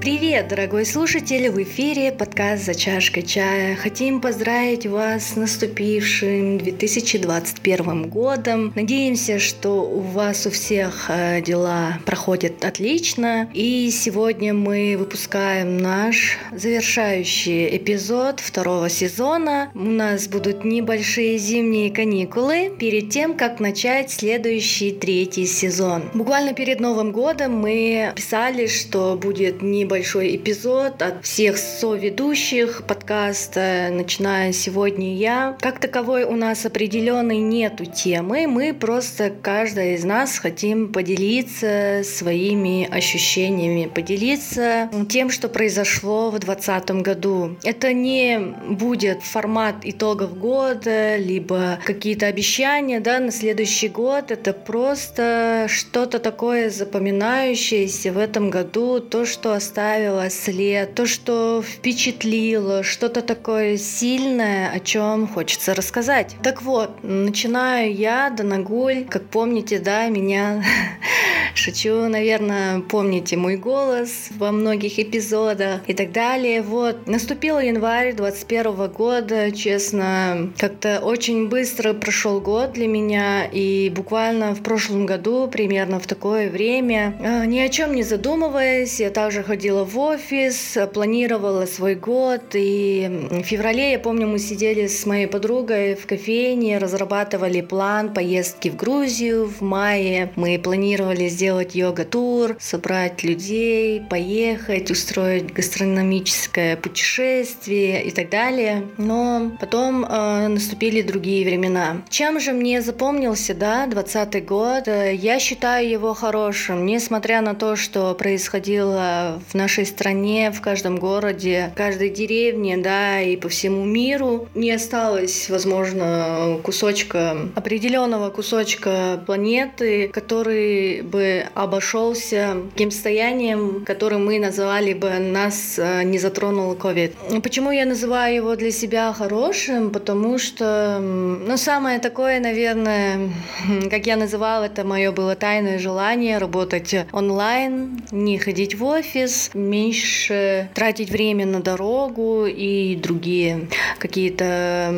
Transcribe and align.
Привет, 0.00 0.46
дорогой 0.46 0.86
слушатель! 0.86 1.50
В 1.50 1.60
эфире 1.64 2.12
подкаст 2.12 2.64
«За 2.64 2.74
чашкой 2.74 3.22
чая». 3.22 3.74
Хотим 3.74 4.20
поздравить 4.20 4.86
вас 4.86 5.30
с 5.30 5.36
наступившим 5.36 6.58
2021 6.58 8.08
годом. 8.08 8.72
Надеемся, 8.76 9.40
что 9.40 9.82
у 9.82 9.98
вас 9.98 10.46
у 10.46 10.50
всех 10.50 11.06
э, 11.08 11.42
дела 11.42 11.98
проходят 12.06 12.64
отлично. 12.64 13.50
И 13.52 13.90
сегодня 13.90 14.54
мы 14.54 14.94
выпускаем 14.96 15.78
наш 15.78 16.38
завершающий 16.52 17.76
эпизод 17.76 18.38
второго 18.38 18.88
сезона. 18.88 19.72
У 19.74 19.80
нас 19.80 20.28
будут 20.28 20.64
небольшие 20.64 21.38
зимние 21.38 21.90
каникулы 21.90 22.70
перед 22.78 23.10
тем, 23.10 23.36
как 23.36 23.58
начать 23.58 24.12
следующий 24.12 24.92
третий 24.92 25.44
сезон. 25.46 26.04
Буквально 26.14 26.54
перед 26.54 26.78
Новым 26.78 27.10
годом 27.10 27.58
мы 27.58 28.12
писали, 28.14 28.68
что 28.68 29.18
будет 29.20 29.60
не 29.60 29.88
небольшой 29.98 30.36
эпизод 30.36 31.02
от 31.02 31.24
всех 31.24 31.58
соведущих 31.58 32.84
подкаста, 32.86 33.88
начиная 33.90 34.52
сегодня 34.52 35.16
я. 35.16 35.56
Как 35.60 35.80
таковой 35.80 36.22
у 36.22 36.36
нас 36.36 36.64
определенной 36.64 37.38
нету 37.38 37.84
темы, 37.84 38.46
мы 38.46 38.72
просто, 38.72 39.32
каждая 39.42 39.96
из 39.96 40.04
нас 40.04 40.38
хотим 40.38 40.92
поделиться 40.92 42.02
своими 42.04 42.88
ощущениями, 42.88 43.90
поделиться 43.92 44.88
тем, 45.08 45.30
что 45.30 45.48
произошло 45.48 46.30
в 46.30 46.38
2020 46.38 46.90
году. 47.02 47.56
Это 47.64 47.92
не 47.92 48.38
будет 48.38 49.24
формат 49.24 49.78
итогов 49.82 50.38
года, 50.38 51.16
либо 51.16 51.80
какие-то 51.84 52.26
обещания 52.26 53.00
да, 53.00 53.18
на 53.18 53.32
следующий 53.32 53.88
год. 53.88 54.30
Это 54.30 54.52
просто 54.52 55.66
что-то 55.68 56.20
такое 56.20 56.70
запоминающееся 56.70 58.12
в 58.12 58.18
этом 58.18 58.50
году, 58.50 59.00
то, 59.00 59.26
что 59.26 59.54
осталось 59.54 59.77
оставило 59.78 60.28
след, 60.28 60.96
то, 60.96 61.06
что 61.06 61.62
впечатлило, 61.62 62.82
что-то 62.82 63.22
такое 63.22 63.76
сильное, 63.76 64.72
о 64.72 64.80
чем 64.80 65.28
хочется 65.28 65.72
рассказать. 65.72 66.34
Так 66.42 66.62
вот, 66.62 67.04
начинаю 67.04 67.94
я, 67.94 68.28
Данагуль, 68.30 69.04
как 69.08 69.26
помните, 69.26 69.78
да, 69.78 70.08
меня 70.08 70.64
шучу, 71.54 72.08
наверное, 72.08 72.80
помните 72.80 73.36
мой 73.36 73.56
голос 73.56 74.30
во 74.36 74.50
многих 74.50 74.98
эпизодах 74.98 75.82
и 75.86 75.94
так 75.94 76.10
далее. 76.10 76.60
Вот, 76.62 77.06
наступил 77.06 77.60
январь 77.60 78.14
21 78.14 78.88
года, 78.88 79.52
честно, 79.52 80.50
как-то 80.58 80.98
очень 80.98 81.48
быстро 81.48 81.92
прошел 81.92 82.40
год 82.40 82.72
для 82.72 82.88
меня, 82.88 83.44
и 83.44 83.92
буквально 83.94 84.56
в 84.56 84.62
прошлом 84.64 85.06
году, 85.06 85.46
примерно 85.46 86.00
в 86.00 86.08
такое 86.08 86.50
время, 86.50 87.14
э, 87.20 87.44
ни 87.46 87.60
о 87.60 87.68
чем 87.68 87.94
не 87.94 88.02
задумываясь, 88.02 88.98
я 88.98 89.10
также 89.10 89.44
ходила 89.44 89.67
ходила 89.68 89.84
в 89.84 89.98
офис, 89.98 90.78
планировала 90.94 91.66
свой 91.66 91.94
год. 91.94 92.40
И 92.54 93.28
в 93.30 93.42
феврале, 93.42 93.92
я 93.92 93.98
помню, 93.98 94.26
мы 94.26 94.38
сидели 94.38 94.86
с 94.86 95.04
моей 95.04 95.26
подругой 95.26 95.94
в 95.94 96.06
кофейне, 96.06 96.78
разрабатывали 96.78 97.60
план 97.60 98.14
поездки 98.14 98.70
в 98.70 98.76
Грузию. 98.76 99.46
В 99.46 99.60
мае 99.60 100.32
мы 100.36 100.58
планировали 100.58 101.28
сделать 101.28 101.74
йога-тур, 101.74 102.56
собрать 102.58 103.22
людей, 103.24 104.00
поехать, 104.08 104.90
устроить 104.90 105.52
гастрономическое 105.52 106.78
путешествие 106.78 108.04
и 108.04 108.10
так 108.10 108.30
далее. 108.30 108.86
Но 108.96 109.52
потом 109.60 110.06
э, 110.06 110.48
наступили 110.48 111.02
другие 111.02 111.44
времена. 111.44 111.98
Чем 112.08 112.40
же 112.40 112.52
мне 112.52 112.80
запомнился, 112.80 113.52
да, 113.52 113.86
20 113.86 114.46
год? 114.46 114.86
Я 114.86 115.38
считаю 115.38 115.86
его 115.86 116.14
хорошим, 116.14 116.86
несмотря 116.86 117.42
на 117.42 117.54
то, 117.54 117.76
что 117.76 118.14
происходило 118.14 119.42
в 119.52 119.57
нашей 119.58 119.84
стране, 119.84 120.50
в 120.50 120.60
каждом 120.60 120.98
городе, 120.98 121.70
в 121.74 121.76
каждой 121.76 122.10
деревне, 122.10 122.78
да, 122.78 123.20
и 123.20 123.36
по 123.36 123.48
всему 123.48 123.84
миру 123.84 124.48
не 124.54 124.70
осталось, 124.70 125.50
возможно, 125.50 126.58
кусочка, 126.62 127.36
определенного 127.54 128.30
кусочка 128.30 129.20
планеты, 129.26 130.08
который 130.08 131.02
бы 131.02 131.44
обошелся 131.54 132.56
таким 132.72 132.90
состоянием, 132.90 133.84
которым 133.84 134.24
мы 134.24 134.38
называли 134.38 134.94
бы 134.94 135.10
нас 135.18 135.78
э, 135.78 136.04
не 136.04 136.18
затронул 136.18 136.74
COVID. 136.74 137.40
Почему 137.42 137.70
я 137.70 137.84
называю 137.84 138.36
его 138.36 138.56
для 138.56 138.70
себя 138.70 139.12
хорошим? 139.12 139.90
Потому 139.90 140.38
что, 140.38 140.98
ну, 141.00 141.56
самое 141.56 141.98
такое, 141.98 142.40
наверное, 142.40 143.30
как 143.90 144.06
я 144.06 144.16
называла, 144.16 144.64
это 144.64 144.84
мое 144.84 145.10
было 145.12 145.34
тайное 145.34 145.78
желание 145.78 146.38
работать 146.38 146.94
онлайн, 147.12 148.00
не 148.12 148.38
ходить 148.38 148.74
в 148.74 148.84
офис, 148.84 149.47
меньше 149.54 150.68
тратить 150.74 151.10
время 151.10 151.46
на 151.46 151.60
дорогу 151.60 152.46
и 152.46 152.96
другие 152.96 153.68
какие-то 153.98 154.90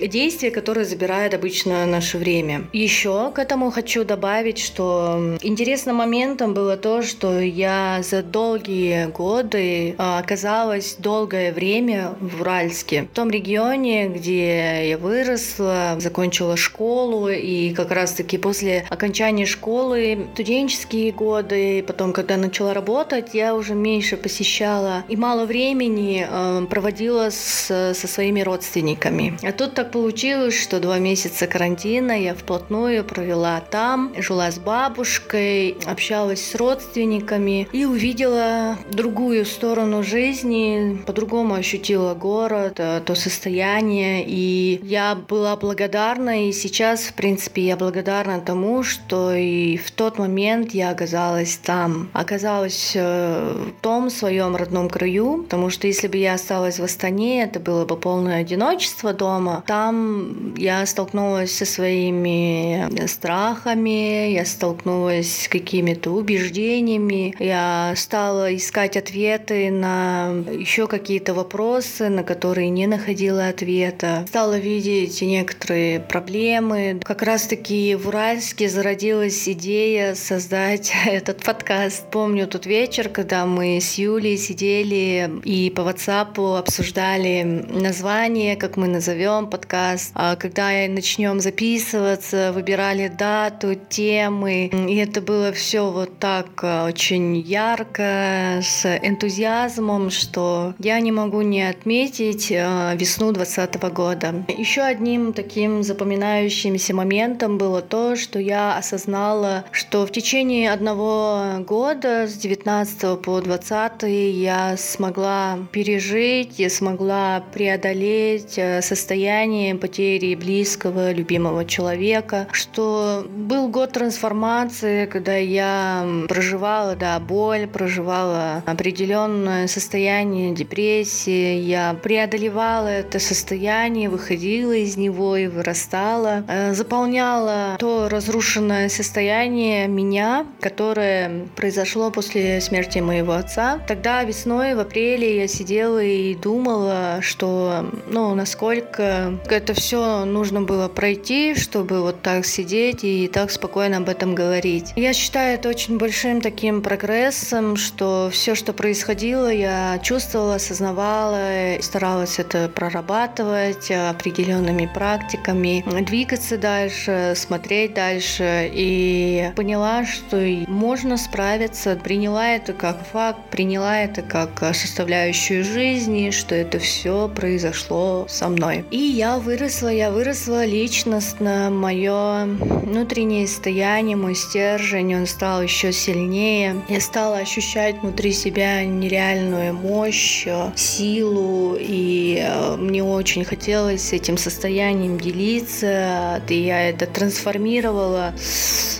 действия, 0.00 0.50
которые 0.50 0.84
забирают 0.84 1.34
обычно 1.34 1.86
наше 1.86 2.18
время. 2.18 2.64
Еще 2.72 3.30
к 3.34 3.38
этому 3.38 3.70
хочу 3.70 4.04
добавить, 4.04 4.58
что 4.58 5.36
интересным 5.42 5.96
моментом 5.96 6.54
было 6.54 6.76
то, 6.76 7.02
что 7.02 7.40
я 7.40 8.00
за 8.02 8.22
долгие 8.22 9.06
годы 9.06 9.94
а, 9.98 10.18
оказалась 10.18 10.96
долгое 10.98 11.52
время 11.52 12.14
в 12.20 12.40
Уральске, 12.40 13.02
в 13.12 13.14
том 13.14 13.30
регионе, 13.30 14.08
где 14.08 14.88
я 14.88 14.98
выросла, 14.98 15.96
закончила 15.98 16.56
школу, 16.56 17.28
и 17.28 17.72
как 17.74 17.90
раз-таки 17.90 18.38
после 18.38 18.84
окончания 18.88 19.46
школы, 19.46 20.26
студенческие 20.34 21.12
годы, 21.12 21.82
потом, 21.86 22.12
когда 22.12 22.36
начала 22.36 22.74
работать, 22.74 23.34
я 23.34 23.54
уже 23.54 23.74
меньше 23.80 24.16
посещала 24.16 25.04
и 25.08 25.16
мало 25.16 25.46
времени 25.46 26.26
э, 26.28 26.66
проводила 26.68 27.30
с, 27.30 27.94
со 27.94 28.06
своими 28.06 28.40
родственниками. 28.40 29.38
А 29.42 29.52
тут 29.52 29.74
так 29.74 29.90
получилось, 29.90 30.60
что 30.60 30.80
два 30.80 30.98
месяца 30.98 31.46
карантина 31.46 32.12
я 32.12 32.34
вплотную 32.34 33.04
провела 33.04 33.60
там, 33.60 34.12
жила 34.18 34.50
с 34.50 34.58
бабушкой, 34.58 35.76
общалась 35.86 36.44
с 36.44 36.54
родственниками 36.54 37.68
и 37.72 37.84
увидела 37.84 38.78
другую 38.92 39.44
сторону 39.44 40.02
жизни, 40.02 41.02
по-другому 41.06 41.54
ощутила 41.54 42.14
город, 42.14 42.74
э, 42.78 43.00
то 43.04 43.14
состояние, 43.14 44.24
и 44.26 44.80
я 44.82 45.14
была 45.14 45.56
благодарна, 45.56 46.48
и 46.48 46.52
сейчас, 46.52 47.02
в 47.02 47.14
принципе, 47.14 47.62
я 47.62 47.76
благодарна 47.76 48.40
тому, 48.40 48.82
что 48.82 49.32
и 49.32 49.76
в 49.76 49.90
тот 49.90 50.18
момент 50.18 50.72
я 50.72 50.90
оказалась 50.90 51.56
там, 51.56 52.10
оказалась 52.12 52.92
э, 52.94 53.69
том 53.70 54.10
своем 54.10 54.56
родном 54.56 54.88
краю, 54.88 55.42
потому 55.44 55.70
что 55.70 55.86
если 55.86 56.08
бы 56.08 56.16
я 56.16 56.34
осталась 56.34 56.78
в 56.78 56.84
Астане, 56.84 57.42
это 57.42 57.60
было 57.60 57.84
бы 57.84 57.96
полное 57.96 58.40
одиночество 58.40 59.12
дома. 59.12 59.62
Там 59.66 60.54
я 60.56 60.84
столкнулась 60.86 61.56
со 61.56 61.64
своими 61.64 63.06
страхами, 63.06 64.32
я 64.32 64.44
столкнулась 64.44 65.44
с 65.44 65.48
какими-то 65.48 66.10
убеждениями, 66.10 67.34
я 67.38 67.94
стала 67.96 68.54
искать 68.54 68.96
ответы 68.96 69.70
на 69.70 70.32
еще 70.50 70.86
какие-то 70.86 71.34
вопросы, 71.34 72.08
на 72.08 72.22
которые 72.22 72.68
не 72.70 72.86
находила 72.86 73.48
ответа. 73.48 74.24
Стала 74.28 74.58
видеть 74.58 75.22
некоторые 75.22 76.00
проблемы. 76.00 77.00
Как 77.04 77.22
раз-таки 77.22 77.94
в 77.94 78.08
Уральске 78.08 78.68
зародилась 78.68 79.48
идея 79.48 80.14
создать 80.14 80.92
этот 81.06 81.42
подкаст. 81.42 82.04
Помню 82.10 82.46
тот 82.46 82.66
вечер, 82.66 83.08
когда 83.08 83.46
мы 83.46 83.59
с 83.62 83.94
Юлей 83.94 84.36
сидели 84.36 85.30
и 85.44 85.70
по 85.70 85.82
WhatsApp 85.82 86.58
обсуждали 86.58 87.42
название, 87.42 88.56
как 88.56 88.76
мы 88.76 88.88
назовем 88.88 89.48
подкаст, 89.48 90.12
а 90.14 90.36
когда 90.36 90.70
начнем 90.88 91.40
записываться, 91.40 92.52
выбирали 92.52 93.08
дату, 93.08 93.74
темы. 93.74 94.66
И 94.66 94.96
это 94.96 95.20
было 95.20 95.52
все 95.52 95.90
вот 95.90 96.18
так 96.18 96.46
а, 96.62 96.86
очень 96.86 97.38
ярко, 97.38 98.60
с 98.62 98.86
энтузиазмом, 98.86 100.10
что 100.10 100.74
я 100.78 101.00
не 101.00 101.12
могу 101.12 101.42
не 101.42 101.62
отметить 101.68 102.52
а, 102.52 102.94
весну 102.94 103.32
2020 103.32 103.82
года. 103.92 104.44
Еще 104.48 104.82
одним 104.82 105.32
таким 105.32 105.82
запоминающимся 105.82 106.94
моментом 106.94 107.58
было 107.58 107.82
то, 107.82 108.16
что 108.16 108.38
я 108.38 108.76
осознала, 108.76 109.64
что 109.70 110.06
в 110.06 110.12
течение 110.12 110.72
одного 110.72 111.58
года 111.66 112.26
с 112.26 112.34
19 112.34 113.20
по 113.20 113.40
20 113.40 113.49
20 113.50 114.02
я 114.04 114.76
смогла 114.76 115.58
пережить, 115.72 116.60
я 116.60 116.70
смогла 116.70 117.42
преодолеть 117.52 118.54
э, 118.56 118.80
состояние 118.80 119.74
потери 119.74 120.36
близкого, 120.36 121.10
любимого 121.10 121.64
человека, 121.64 122.46
что 122.52 123.26
был 123.28 123.68
год 123.68 123.92
трансформации, 123.92 125.06
когда 125.06 125.34
я 125.36 126.06
проживала, 126.28 126.94
да, 126.94 127.18
боль, 127.18 127.66
проживала 127.66 128.62
определенное 128.66 129.66
состояние 129.66 130.54
депрессии, 130.54 131.58
я 131.58 131.96
преодолевала 132.00 132.86
это 132.86 133.18
состояние, 133.18 134.08
выходила 134.08 134.74
из 134.74 134.96
него 134.96 135.36
и 135.36 135.48
вырастала, 135.48 136.44
э, 136.46 136.72
заполняла 136.72 137.76
то 137.80 138.08
разрушенное 138.08 138.88
состояние 138.88 139.88
меня, 139.88 140.46
которое 140.60 141.48
произошло 141.56 142.12
после 142.12 142.60
смерти 142.60 143.00
моего 143.00 143.29
отца. 143.32 143.80
Тогда 143.86 144.22
весной, 144.24 144.74
в 144.74 144.80
апреле 144.80 145.38
я 145.38 145.48
сидела 145.48 146.02
и 146.02 146.34
думала, 146.34 147.18
что, 147.20 147.90
ну, 148.08 148.34
насколько 148.34 149.38
это 149.48 149.74
все 149.74 150.24
нужно 150.24 150.62
было 150.62 150.88
пройти, 150.88 151.54
чтобы 151.54 152.02
вот 152.02 152.22
так 152.22 152.44
сидеть 152.44 153.04
и 153.04 153.28
так 153.28 153.50
спокойно 153.50 153.98
об 153.98 154.08
этом 154.08 154.34
говорить. 154.34 154.92
Я 154.96 155.12
считаю 155.12 155.54
это 155.54 155.68
очень 155.68 155.98
большим 155.98 156.40
таким 156.40 156.82
прогрессом, 156.82 157.76
что 157.76 158.30
все, 158.32 158.54
что 158.54 158.72
происходило, 158.72 159.48
я 159.52 159.98
чувствовала, 160.02 160.56
осознавала, 160.56 161.76
старалась 161.80 162.38
это 162.38 162.68
прорабатывать 162.68 163.90
определенными 163.90 164.90
практиками, 164.92 165.84
двигаться 166.02 166.58
дальше, 166.58 167.34
смотреть 167.36 167.94
дальше 167.94 168.70
и 168.72 169.50
поняла, 169.56 170.04
что 170.04 170.36
можно 170.66 171.16
справиться, 171.16 171.96
приняла 171.96 172.48
это 172.48 172.72
как 172.72 173.06
факт, 173.06 173.19
приняла 173.50 173.98
это 173.98 174.22
как 174.22 174.74
составляющую 174.74 175.64
жизни, 175.64 176.30
что 176.30 176.54
это 176.54 176.78
все 176.78 177.28
произошло 177.28 178.26
со 178.28 178.48
мной. 178.48 178.84
И 178.90 178.98
я 178.98 179.38
выросла, 179.38 179.88
я 179.88 180.10
выросла 180.10 180.64
личностно, 180.64 181.70
мое 181.70 182.44
внутреннее 182.44 183.46
состояние, 183.46 184.16
мой 184.16 184.34
стержень, 184.34 185.14
он 185.14 185.26
стал 185.26 185.62
еще 185.62 185.92
сильнее. 185.92 186.82
Я 186.88 187.00
стала 187.00 187.38
ощущать 187.38 188.00
внутри 188.02 188.32
себя 188.32 188.84
нереальную 188.84 189.74
мощь, 189.74 190.46
силу, 190.76 191.76
и 191.78 192.42
э, 192.42 192.76
мне 192.76 193.02
очень 193.02 193.44
хотелось 193.44 194.12
этим 194.12 194.38
состоянием 194.38 195.18
делиться, 195.18 196.42
и 196.48 196.54
я 196.54 196.88
это 196.90 197.06
трансформировала 197.06 198.34
в 198.36 198.44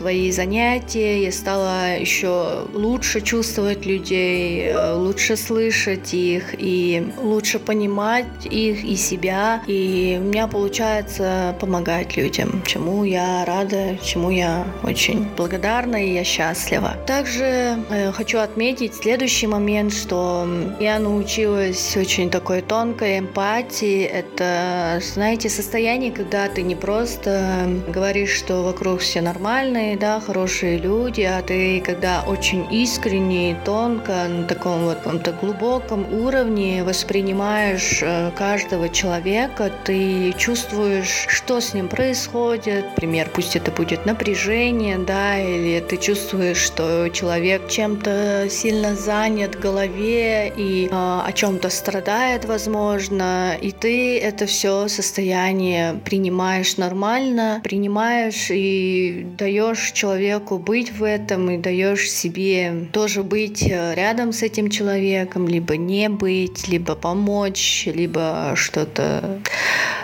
свои 0.01 0.31
занятия, 0.31 1.23
я 1.23 1.33
стала 1.33 1.99
еще 1.99 2.67
лучше 2.73 3.21
чувствовать 3.21 3.87
людей, 3.87 4.10
э, 4.13 4.93
лучше 4.95 5.37
слышать 5.37 6.15
их 6.15 6.55
и 6.59 7.07
лучше 7.23 7.59
понимать 7.59 8.27
их 8.45 8.85
и 8.85 8.97
себя, 8.97 9.63
и 9.67 10.19
у 10.21 10.25
меня 10.25 10.47
получается 10.47 11.57
помогать 11.61 12.17
людям, 12.17 12.63
чему 12.67 13.05
я 13.05 13.45
рада, 13.45 13.99
чему 14.03 14.31
я 14.31 14.67
очень 14.83 15.29
благодарна 15.37 15.97
и 16.05 16.15
я 16.15 16.25
счастлива. 16.25 16.97
Также 17.07 17.79
э, 17.91 18.13
хочу 18.13 18.39
отметить 18.39 18.95
следующий 18.95 19.47
момент, 19.47 19.93
что 19.93 20.47
я 20.81 20.99
научилась 20.99 21.97
очень 21.97 22.31
такой 22.31 22.63
тонкой 22.63 23.19
эмпатии. 23.19 24.03
Это, 24.03 25.01
знаете, 25.03 25.49
состояние, 25.49 26.13
когда 26.13 26.49
ты 26.49 26.63
не 26.63 26.75
просто 26.75 27.69
говоришь, 27.89 28.31
что 28.31 28.63
вокруг 28.63 29.01
все 29.01 29.21
нормальные, 29.21 29.97
да, 29.97 30.21
хорошие 30.21 30.79
люди, 30.79 31.23
а 31.23 31.43
ты 31.43 31.81
когда 31.81 32.25
очень 32.27 32.67
искренне 32.71 33.53
и 33.53 33.57
тонко 33.65 34.00
на 34.09 34.45
таком 34.45 34.85
вот 34.85 35.01
каком-то 35.01 35.33
глубоком 35.33 36.07
уровне 36.13 36.85
воспринимаешь 36.85 38.01
э, 38.03 38.31
каждого 38.37 38.89
человека, 38.89 39.73
ты 39.85 40.33
чувствуешь, 40.37 41.27
что 41.29 41.61
с 41.61 41.75
ним 41.75 41.89
происходит, 41.89 42.85
например, 42.91 43.31
пусть 43.35 43.57
это 43.57 43.71
будет 43.71 44.07
напряжение, 44.07 44.99
да, 44.99 45.41
или 45.41 45.81
ты 45.81 45.97
чувствуешь, 45.97 46.59
что 46.59 47.09
человек 47.09 47.69
чем-то 47.69 48.47
сильно 48.51 48.95
занят 48.95 49.57
в 49.57 49.61
голове 49.61 50.53
и 50.57 50.87
э, 50.87 50.91
о 50.93 51.33
чем-то 51.35 51.71
страдает, 51.71 52.45
возможно, 52.45 53.57
и 53.61 53.73
ты 53.73 54.19
это 54.19 54.47
все 54.47 54.87
состояние 54.89 55.95
принимаешь 56.05 56.77
нормально, 56.77 57.61
принимаешь 57.65 58.51
и 58.51 59.27
даешь 59.39 59.93
человеку 59.93 60.59
быть 60.59 60.93
в 60.93 61.03
этом, 61.03 61.51
и 61.51 61.59
даешь 61.59 62.11
себе 62.11 62.87
тоже 62.93 63.23
быть 63.23 63.67
э, 63.69 63.90
рядом 63.93 64.33
с 64.33 64.43
этим 64.43 64.71
человеком, 64.71 65.49
либо 65.49 65.77
не 65.77 66.09
быть, 66.09 66.69
либо 66.69 66.95
помочь, 66.95 67.87
либо 67.87 68.53
что-то 68.57 69.41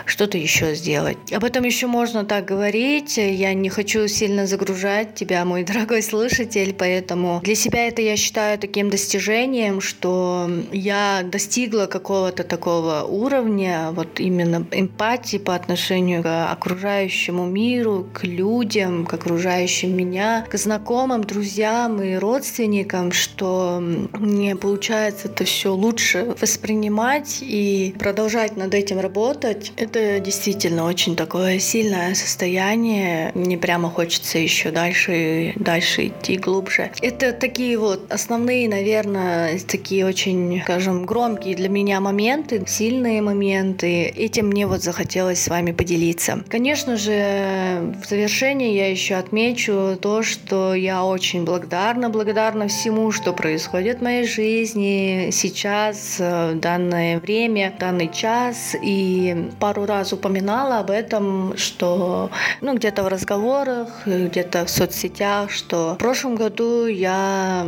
что-то 0.07 0.37
еще 0.37 0.75
сделать. 0.75 1.17
Об 1.31 1.43
этом 1.43 1.63
еще 1.63 1.87
можно 1.87 2.25
так 2.25 2.45
говорить. 2.45 3.17
Я 3.17 3.53
не 3.53 3.69
хочу 3.69 4.07
сильно 4.07 4.47
загружать 4.47 5.15
тебя, 5.15 5.45
мой 5.45 5.63
дорогой 5.67 6.01
слушатель, 6.01 6.73
поэтому 6.73 7.41
для 7.43 7.55
себя 7.55 7.87
это 7.87 8.01
я 8.01 8.15
считаю 8.15 8.57
таким 8.57 8.89
достижением, 8.89 9.81
что 9.81 10.49
я 10.71 11.21
достигла 11.23 11.85
какого-то 11.85 12.43
такого 12.43 13.03
уровня, 13.03 13.89
вот 13.91 14.19
именно 14.19 14.65
эмпатии 14.71 15.37
по 15.37 15.55
отношению 15.55 16.23
к 16.23 16.51
окружающему 16.51 17.45
миру, 17.45 18.07
к 18.13 18.23
людям, 18.23 19.05
к 19.05 19.13
окружающим 19.13 19.95
меня, 19.95 20.45
к 20.49 20.57
знакомым, 20.57 21.23
друзьям 21.23 22.01
и 22.01 22.15
родственникам, 22.15 23.11
что 23.11 23.79
мне 23.81 24.55
получается 24.55 25.27
это 25.27 25.43
все 25.43 25.73
лучше 25.73 26.35
воспринимать 26.39 27.39
и 27.41 27.93
продолжать 27.99 28.57
над 28.57 28.73
этим 28.73 28.99
работать. 28.99 29.73
Это 29.75 29.96
это 29.97 30.19
действительно 30.19 30.85
очень 30.85 31.15
такое 31.15 31.59
сильное 31.59 32.13
состояние. 32.13 33.31
Мне 33.33 33.57
прямо 33.57 33.89
хочется 33.89 34.37
еще 34.37 34.71
дальше, 34.71 35.53
дальше 35.55 36.07
идти 36.07 36.37
глубже. 36.37 36.91
Это 37.01 37.33
такие 37.33 37.77
вот 37.77 38.11
основные, 38.11 38.69
наверное, 38.69 39.59
такие 39.59 40.05
очень, 40.05 40.61
скажем, 40.63 41.05
громкие 41.05 41.55
для 41.55 41.69
меня 41.69 41.99
моменты, 41.99 42.63
сильные 42.67 43.21
моменты. 43.21 44.03
Этим 44.05 44.47
мне 44.47 44.67
вот 44.67 44.83
захотелось 44.83 45.41
с 45.43 45.47
вами 45.47 45.71
поделиться. 45.71 46.43
Конечно 46.49 46.97
же, 46.97 47.93
в 48.03 48.07
завершение 48.07 48.75
я 48.75 48.89
еще 48.89 49.15
отмечу 49.15 49.97
то, 49.99 50.23
что 50.23 50.73
я 50.73 51.03
очень 51.03 51.43
благодарна, 51.43 52.09
благодарна 52.09 52.67
всему, 52.67 53.11
что 53.11 53.33
происходит 53.33 53.99
в 53.99 54.03
моей 54.03 54.27
жизни 54.27 55.29
сейчас, 55.31 56.17
в 56.19 56.55
данное 56.55 57.19
время, 57.19 57.73
в 57.75 57.79
данный 57.79 58.11
час. 58.11 58.75
И 58.81 59.49
пару 59.59 59.86
раз 59.87 60.13
упоминала 60.13 60.79
об 60.79 60.91
этом, 60.91 61.55
что 61.57 62.29
ну, 62.61 62.75
где-то 62.75 63.03
в 63.03 63.07
разговорах, 63.07 64.05
где-то 64.05 64.65
в 64.65 64.69
соцсетях, 64.69 65.51
что 65.51 65.95
в 65.95 65.97
прошлом 65.97 66.35
году 66.35 66.85
я 66.87 67.65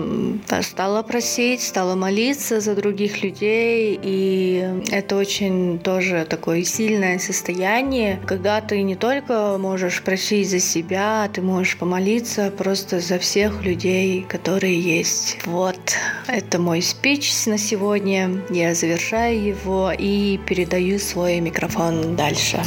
стала 0.61 1.01
просить, 1.03 1.61
стала 1.61 1.95
молиться 1.95 2.59
за 2.59 2.75
других 2.75 3.23
людей, 3.23 3.99
и 4.01 4.67
это 4.91 5.15
очень 5.15 5.79
тоже 5.79 6.25
такое 6.29 6.63
сильное 6.63 7.19
состояние, 7.19 8.19
когда 8.25 8.61
ты 8.61 8.81
не 8.81 8.95
только 8.95 9.57
можешь 9.57 10.01
просить 10.03 10.49
за 10.49 10.59
себя, 10.59 11.29
ты 11.33 11.41
можешь 11.41 11.77
помолиться 11.77 12.51
просто 12.51 12.99
за 12.99 13.19
всех 13.19 13.63
людей, 13.63 14.25
которые 14.27 14.79
есть. 14.79 15.39
Вот, 15.45 15.79
это 16.27 16.59
мой 16.59 16.81
спич 16.81 17.45
на 17.45 17.57
сегодня. 17.57 18.41
Я 18.49 18.73
завершаю 18.73 19.43
его 19.43 19.91
и 19.97 20.37
передаю 20.47 20.99
свой 20.99 21.39
микрофон 21.39 22.08
дальше. 22.15 22.63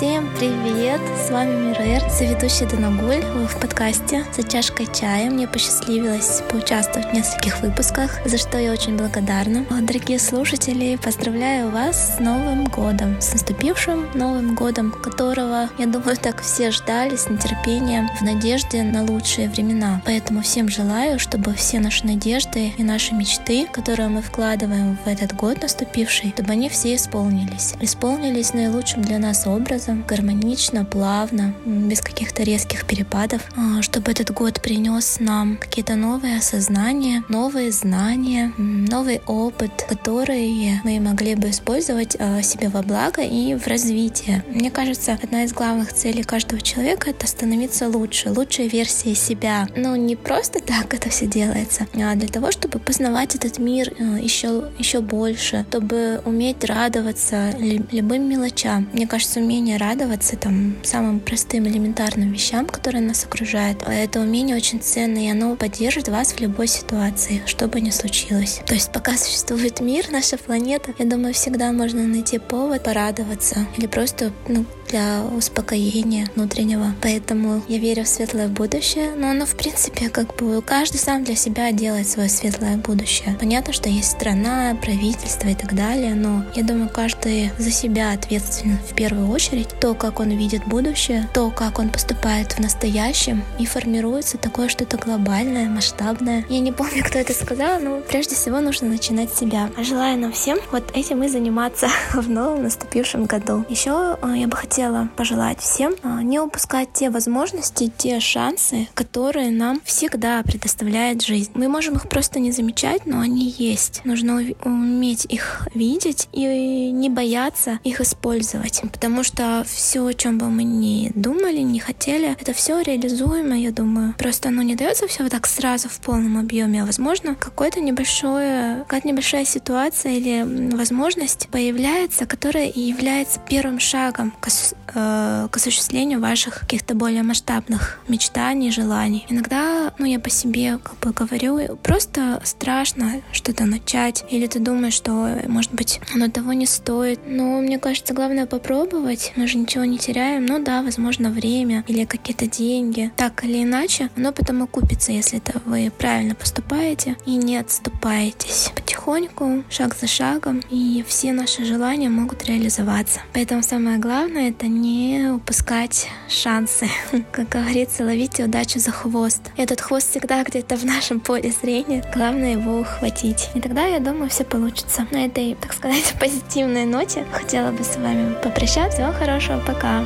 Всем 0.00 0.30
привет! 0.38 0.98
С 1.26 1.28
вами 1.28 1.68
Мирер, 1.68 2.00
соведущий 2.08 2.64
Данагуль 2.64 3.20
в 3.20 3.60
подкасте 3.60 4.24
«За 4.34 4.42
чашкой 4.42 4.86
чая». 4.86 5.30
Мне 5.30 5.46
посчастливилось 5.46 6.40
поучаствовать 6.50 7.10
в 7.10 7.12
нескольких 7.12 7.60
выпусках, 7.60 8.18
за 8.24 8.38
что 8.38 8.56
я 8.56 8.72
очень 8.72 8.96
благодарна. 8.96 9.66
Дорогие 9.82 10.18
слушатели, 10.18 10.96
поздравляю 10.96 11.68
вас 11.68 12.16
с 12.16 12.18
Новым 12.18 12.64
годом, 12.64 13.20
с 13.20 13.34
наступившим 13.34 14.08
Новым 14.14 14.54
годом, 14.54 14.90
которого, 14.90 15.68
я 15.76 15.84
думаю, 15.84 16.16
так 16.16 16.40
все 16.40 16.70
ждали 16.70 17.16
с 17.16 17.28
нетерпением, 17.28 18.08
в 18.18 18.22
надежде 18.22 18.82
на 18.82 19.04
лучшие 19.04 19.50
времена. 19.50 20.00
Поэтому 20.06 20.40
всем 20.40 20.70
желаю, 20.70 21.18
чтобы 21.18 21.52
все 21.52 21.78
наши 21.78 22.06
надежды 22.06 22.72
и 22.78 22.82
наши 22.82 23.14
мечты, 23.14 23.66
которые 23.66 24.08
мы 24.08 24.22
вкладываем 24.22 24.96
в 25.04 25.06
этот 25.06 25.36
год 25.36 25.60
наступивший, 25.60 26.30
чтобы 26.30 26.52
они 26.52 26.70
все 26.70 26.94
исполнились. 26.94 27.74
Исполнились 27.82 28.54
наилучшим 28.54 29.02
для 29.02 29.18
нас 29.18 29.46
образом, 29.46 29.89
гармонично 30.08 30.40
гармонично, 30.40 30.84
плавно, 30.84 31.54
без 31.64 32.00
каких-то 32.00 32.42
резких 32.42 32.84
перепадов, 32.84 33.42
а, 33.56 33.82
чтобы 33.82 34.10
этот 34.10 34.30
год 34.32 34.60
принес 34.60 35.20
нам 35.20 35.56
какие-то 35.56 35.96
новые 35.96 36.38
осознания, 36.38 37.22
новые 37.28 37.72
знания, 37.72 38.52
новый 38.58 39.20
опыт, 39.26 39.70
которые 39.88 40.80
мы 40.84 41.00
могли 41.00 41.34
бы 41.34 41.50
использовать 41.50 42.16
а, 42.18 42.42
себе 42.42 42.68
во 42.68 42.82
благо 42.82 43.22
и 43.22 43.54
в 43.54 43.66
развитие. 43.66 44.44
Мне 44.48 44.70
кажется, 44.70 45.18
одна 45.22 45.44
из 45.44 45.52
главных 45.52 45.92
целей 45.92 46.22
каждого 46.22 46.60
человека— 46.60 47.10
это 47.10 47.26
становиться 47.26 47.88
лучше, 47.88 48.30
лучшей 48.30 48.68
версией 48.68 49.14
себя. 49.14 49.68
Но 49.76 49.96
не 49.96 50.16
просто 50.16 50.60
так 50.60 50.94
это 50.94 51.08
все 51.10 51.26
делается, 51.26 51.86
а 51.94 52.14
для 52.14 52.28
того, 52.28 52.50
чтобы 52.50 52.78
познавать 52.78 53.34
этот 53.34 53.58
мир 53.58 53.92
еще, 54.20 54.70
еще 54.78 55.00
больше, 55.00 55.64
чтобы 55.68 56.20
уметь 56.24 56.64
радоваться 56.64 57.54
любым 57.58 58.28
мелочам. 58.28 58.88
Мне 58.92 59.06
кажется, 59.06 59.40
умение 59.40 59.76
радоваться 59.80 60.36
там 60.36 60.76
самым 60.84 61.18
простым 61.18 61.66
элементарным 61.66 62.32
вещам, 62.32 62.66
которые 62.66 63.02
нас 63.02 63.24
окружают, 63.24 63.82
это 63.88 64.20
умение 64.20 64.56
очень 64.56 64.80
ценно, 64.80 65.18
и 65.18 65.30
оно 65.30 65.56
поддержит 65.56 66.08
вас 66.08 66.32
в 66.32 66.40
любой 66.40 66.68
ситуации, 66.68 67.42
что 67.46 67.66
бы 67.66 67.80
ни 67.80 67.90
случилось. 67.90 68.60
То 68.66 68.74
есть 68.74 68.92
пока 68.92 69.16
существует 69.16 69.80
мир, 69.80 70.06
наша 70.10 70.36
планета, 70.36 70.94
я 70.98 71.06
думаю, 71.06 71.34
всегда 71.34 71.72
можно 71.72 72.02
найти 72.02 72.38
повод 72.38 72.84
порадоваться 72.84 73.66
или 73.76 73.86
просто 73.86 74.32
ну, 74.46 74.64
для 74.90 75.22
успокоения 75.36 76.26
внутреннего. 76.34 76.94
Поэтому 77.00 77.62
я 77.68 77.78
верю 77.78 78.04
в 78.04 78.08
светлое 78.08 78.48
будущее, 78.48 79.12
но 79.16 79.30
оно, 79.30 79.46
в 79.46 79.56
принципе, 79.56 80.08
как 80.08 80.36
бы 80.36 80.60
каждый 80.62 80.98
сам 80.98 81.24
для 81.24 81.36
себя 81.36 81.72
делает 81.72 82.08
свое 82.08 82.28
светлое 82.28 82.76
будущее. 82.76 83.36
Понятно, 83.38 83.72
что 83.72 83.88
есть 83.88 84.10
страна, 84.10 84.76
правительство 84.82 85.48
и 85.48 85.54
так 85.54 85.74
далее, 85.74 86.14
но 86.14 86.44
я 86.54 86.62
думаю, 86.62 86.90
каждый 86.90 87.50
за 87.58 87.70
себя 87.70 88.12
ответственен 88.12 88.78
в 88.78 88.94
первую 88.94 89.28
очередь. 89.30 89.69
То, 89.80 89.94
как 89.94 90.20
он 90.20 90.30
видит 90.30 90.66
будущее, 90.66 91.28
то, 91.34 91.50
как 91.50 91.78
он 91.78 91.90
поступает 91.90 92.52
в 92.52 92.58
настоящем, 92.58 93.42
и 93.58 93.66
формируется 93.66 94.38
такое 94.38 94.68
что-то 94.68 94.96
глобальное, 94.96 95.68
масштабное. 95.68 96.44
Я 96.48 96.60
не 96.60 96.72
помню, 96.72 97.04
кто 97.04 97.18
это 97.18 97.32
сказал, 97.32 97.80
но 97.80 98.00
прежде 98.00 98.34
всего 98.34 98.60
нужно 98.60 98.88
начинать 98.88 99.32
с 99.32 99.38
себя. 99.38 99.70
Желаю 99.78 100.18
нам 100.18 100.32
всем 100.32 100.58
вот 100.72 100.84
этим 100.94 101.22
и 101.22 101.28
заниматься 101.28 101.88
в 102.14 102.28
новом 102.28 102.62
наступившем 102.64 103.24
году. 103.24 103.64
Еще 103.68 104.18
э, 104.22 104.34
я 104.36 104.48
бы 104.48 104.56
хотела 104.56 105.08
пожелать 105.16 105.60
всем 105.60 105.94
а, 106.02 106.22
не 106.22 106.40
упускать 106.40 106.92
те 106.92 107.10
возможности, 107.10 107.92
те 107.96 108.20
шансы, 108.20 108.88
которые 108.94 109.50
нам 109.50 109.80
всегда 109.84 110.42
предоставляет 110.42 111.22
жизнь. 111.22 111.50
Мы 111.54 111.68
можем 111.68 111.96
их 111.96 112.08
просто 112.08 112.38
не 112.38 112.52
замечать, 112.52 113.06
но 113.06 113.20
они 113.20 113.48
есть. 113.48 114.02
Нужно 114.04 114.42
уметь 114.64 115.26
их 115.26 115.68
видеть 115.74 116.28
и 116.32 116.90
не 116.90 117.08
бояться 117.08 117.78
их 117.84 118.00
использовать. 118.00 118.82
Потому 118.92 119.22
что 119.22 119.59
все, 119.64 120.06
о 120.06 120.14
чем 120.14 120.38
бы 120.38 120.48
мы 120.48 120.64
ни 120.64 121.10
думали, 121.14 121.60
не 121.60 121.80
хотели, 121.80 122.36
это 122.40 122.52
все 122.52 122.80
реализуемо, 122.80 123.56
я 123.56 123.70
думаю. 123.70 124.14
Просто 124.18 124.48
оно 124.48 124.62
не 124.62 124.74
дается 124.74 125.06
все 125.06 125.22
вот 125.22 125.32
так 125.32 125.46
сразу 125.46 125.88
в 125.88 125.98
полном 126.00 126.38
объеме, 126.38 126.82
а 126.82 126.86
возможно 126.86 127.34
какое-то 127.34 127.80
небольшое, 127.80 128.80
какая-то 128.80 129.08
небольшая 129.08 129.44
ситуация 129.44 130.12
или 130.12 130.74
возможность 130.74 131.48
появляется, 131.50 132.26
которая 132.26 132.68
и 132.68 132.80
является 132.80 133.40
первым 133.40 133.78
шагом 133.80 134.32
к 134.40 134.48
Э, 134.94 135.48
к 135.50 135.56
осуществлению 135.56 136.20
ваших 136.20 136.60
каких-то 136.60 136.94
более 136.94 137.22
масштабных 137.22 138.00
мечтаний, 138.08 138.70
желаний. 138.70 139.26
Иногда, 139.28 139.92
ну, 139.98 140.06
я 140.06 140.18
по 140.18 140.30
себе 140.30 140.78
как 140.78 140.98
бы 140.98 141.12
говорю, 141.12 141.76
просто 141.76 142.40
страшно 142.44 143.20
что-то 143.32 143.66
начать, 143.66 144.24
или 144.30 144.46
ты 144.46 144.58
думаешь, 144.58 144.94
что, 144.94 145.38
может 145.46 145.72
быть, 145.72 146.00
оно 146.14 146.28
того 146.28 146.52
не 146.52 146.66
стоит. 146.66 147.20
Но 147.26 147.60
мне 147.60 147.78
кажется, 147.78 148.14
главное 148.14 148.46
попробовать, 148.46 149.32
мы 149.36 149.46
же 149.50 149.58
ничего 149.58 149.84
не 149.84 149.98
теряем. 149.98 150.46
Ну 150.46 150.62
да, 150.62 150.82
возможно, 150.82 151.30
время 151.30 151.84
или 151.86 152.04
какие-то 152.04 152.46
деньги. 152.46 153.10
Так 153.16 153.44
или 153.44 153.62
иначе, 153.62 154.10
оно 154.16 154.32
потом 154.32 154.62
окупится, 154.62 155.12
если 155.12 155.38
это 155.38 155.60
вы 155.64 155.90
правильно 155.96 156.34
поступаете 156.34 157.16
и 157.26 157.36
не 157.36 157.56
отступаетесь. 157.56 158.70
Потихоньку, 158.74 159.64
шаг 159.68 159.96
за 159.96 160.06
шагом, 160.06 160.62
и 160.70 161.04
все 161.06 161.32
наши 161.32 161.64
желания 161.64 162.08
могут 162.08 162.44
реализоваться. 162.44 163.20
Поэтому 163.32 163.62
самое 163.62 163.98
главное 163.98 164.50
это 164.50 164.66
не 164.66 165.30
упускать 165.30 166.08
шансы. 166.28 166.88
Как 167.32 167.48
говорится, 167.48 168.04
ловите 168.04 168.44
удачу 168.44 168.78
за 168.78 168.92
хвост. 168.92 169.42
Этот 169.56 169.80
хвост 169.80 170.10
всегда 170.10 170.42
где-то 170.44 170.76
в 170.76 170.84
нашем 170.84 171.20
поле 171.20 171.52
зрения. 171.62 172.04
Главное 172.14 172.52
его 172.52 172.80
ухватить. 172.80 173.48
И 173.54 173.60
тогда, 173.60 173.86
я 173.86 173.98
думаю, 173.98 174.30
все 174.30 174.44
получится. 174.44 175.06
На 175.10 175.26
этой, 175.26 175.56
так 175.60 175.72
сказать, 175.72 176.14
позитивной 176.20 176.84
ноте 176.84 177.24
хотела 177.32 177.72
бы 177.72 177.82
с 177.82 177.96
вами 177.96 178.34
попрощаться. 178.42 179.00
Всего 179.00 179.12
хорошего, 179.30 179.60
пока. 179.64 180.02